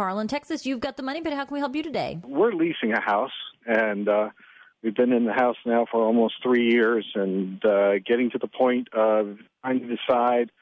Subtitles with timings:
[0.00, 0.64] Carl in Texas.
[0.64, 2.18] You've got the money, but how can we help you today?
[2.24, 3.34] We're leasing a house,
[3.66, 4.30] and uh,
[4.82, 8.46] we've been in the house now for almost three years, and uh, getting to the
[8.46, 10.52] point of trying to decide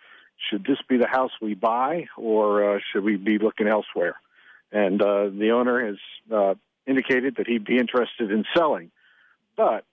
[0.51, 4.17] should this be the house we buy, or uh, should we be looking elsewhere?
[4.73, 5.99] And uh, the owner has
[6.35, 8.91] uh, indicated that he'd be interested in selling,
[9.57, 9.85] but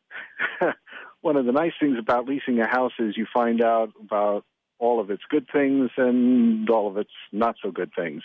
[1.21, 4.43] one of the nice things about leasing a house is you find out about
[4.85, 8.21] all of its good things and all of its not so good things.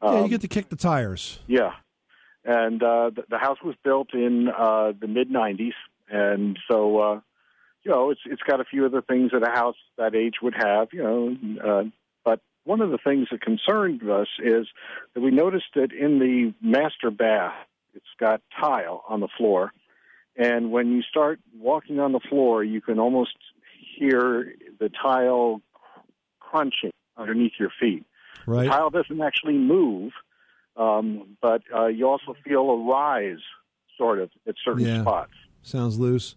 [0.00, 1.40] Um, yeah, you get to kick the tires.
[1.46, 1.72] Yeah,
[2.44, 5.72] and uh, the, the house was built in uh, the mid '90s,
[6.08, 7.20] and so uh,
[7.82, 10.36] you know it's it's got a few of the things that a house that age
[10.42, 10.88] would have.
[10.92, 11.84] You know, uh,
[12.24, 14.66] but one of the things that concerned us is
[15.14, 17.54] that we noticed that in the master bath,
[17.94, 19.72] it's got tile on the floor,
[20.36, 23.34] and when you start walking on the floor, you can almost
[23.98, 25.60] hear the tile
[26.50, 28.04] crunching underneath your feet.
[28.46, 28.64] Right.
[28.64, 30.12] The tile doesn't actually move,
[30.76, 33.42] um, but uh, you also feel a rise,
[33.96, 35.02] sort of, at certain yeah.
[35.02, 35.32] spots.
[35.62, 36.36] Sounds loose.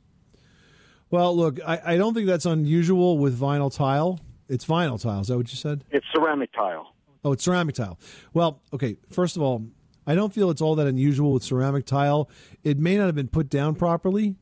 [1.10, 4.20] Well, look, I, I don't think that's unusual with vinyl tile.
[4.50, 5.22] It's vinyl tile.
[5.22, 5.84] Is that what you said?
[5.92, 6.94] It's ceramic tile.
[7.24, 8.00] Oh, it's ceramic tile.
[8.34, 8.98] Well, okay.
[9.12, 9.68] First of all,
[10.08, 12.30] I don't feel it's all that unusual with ceramic tile.
[12.64, 14.36] It may not have been put down properly.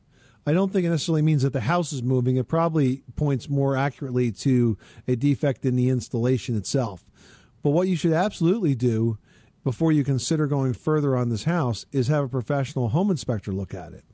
[0.46, 2.36] I don't think it necessarily means that the house is moving.
[2.36, 7.04] It probably points more accurately to a defect in the installation itself.
[7.62, 9.18] But what you should absolutely do
[9.64, 13.74] before you consider going further on this house is have a professional home inspector look
[13.74, 14.04] at it.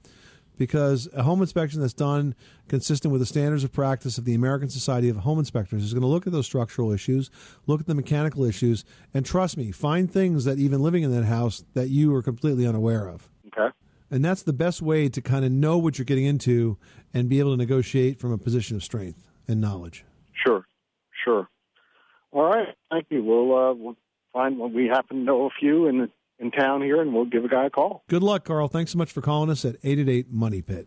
[0.58, 2.34] Because a home inspection that's done
[2.66, 6.00] consistent with the standards of practice of the American Society of Home Inspectors is going
[6.00, 7.30] to look at those structural issues,
[7.66, 8.82] look at the mechanical issues,
[9.12, 12.66] and trust me, find things that even living in that house that you are completely
[12.66, 13.28] unaware of.
[14.10, 16.78] And that's the best way to kind of know what you're getting into
[17.12, 20.04] and be able to negotiate from a position of strength and knowledge.
[20.44, 20.64] Sure,
[21.24, 21.48] sure.
[22.30, 23.22] All right, thank you.
[23.22, 23.96] We'll, uh, we'll
[24.32, 27.44] find what we happen to know a few in in town here, and we'll give
[27.44, 28.02] a guy a call.
[28.08, 28.68] Good luck, Carl.
[28.68, 30.86] Thanks so much for calling us at eight eight eight Money Pit.